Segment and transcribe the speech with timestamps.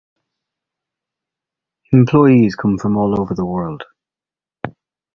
[1.91, 3.83] Employees come from all over the world.